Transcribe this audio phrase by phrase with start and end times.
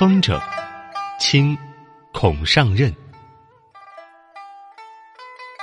[0.00, 0.40] 风筝，
[1.18, 1.54] 清，
[2.10, 2.90] 孔尚任。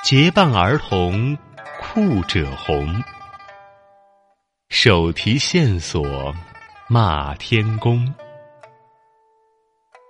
[0.03, 1.35] 结伴儿童
[1.81, 3.03] 裤褶红，
[4.69, 6.31] 手提线索
[6.87, 8.13] 骂天公。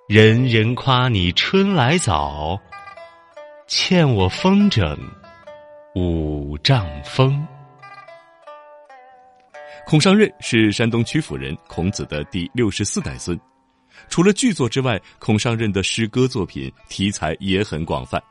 [0.09, 2.59] 人人夸你春来早，
[3.65, 4.93] 欠我风筝
[5.95, 7.47] 五丈风。
[9.85, 13.39] 孔尚任是山东曲阜人，孔子的第六十四代孙。
[14.09, 18.21] 除了剧作之外，孔尚任的诗歌作品题材也很广泛。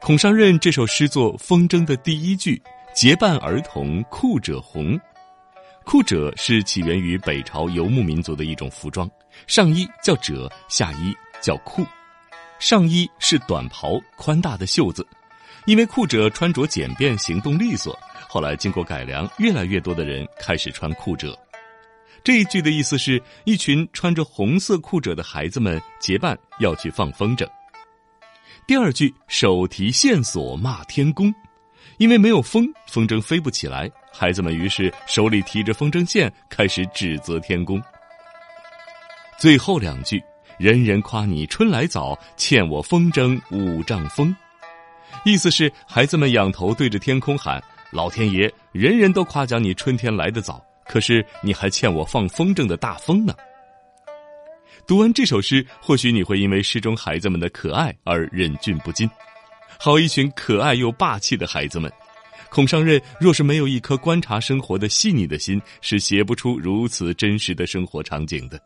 [0.00, 2.62] 孔尚任这首诗作《风筝》的第一句
[2.94, 4.98] “结伴儿童裤褶红”，
[5.84, 9.10] 裤褶是起源于北朝游牧民族的一种服装，
[9.46, 11.84] 上衣叫褶，下衣叫裤。
[12.58, 15.06] 上衣是短袍，宽大的袖子，
[15.64, 17.98] 因为裤褶穿着简便，行动利索。
[18.28, 21.36] 后来经过改良，越来越多的人开始穿裤褶。
[22.26, 27.46] 这一句的意思是一群穿着红色裤褶的孩子们结伴要去放风筝。
[28.66, 31.32] 第二句手提线索骂天公，
[31.98, 37.80] 因为没有风，风筝飞不起来，孩子们于是手里提着风筝线开始指责天公。
[39.38, 40.20] 最后两句
[40.58, 44.34] 人人夸你春来早，欠我风筝五丈风，
[45.24, 47.62] 意思是孩子们仰头对着天空喊。
[47.92, 53.34] 老天爷，人人都夸奖你春天来得早，可是你还欠我放风筝的大风呢。
[54.86, 59.08] 读完这首诗，或许你会因为诗中孩子们的可爱而忍俊不禁。
[59.78, 61.92] 好一群可爱又霸气的孩子们！
[62.48, 68.58] 孔尚任若是没有一颗观察生活的细腻的心，是写不出如此真实的生活场景的。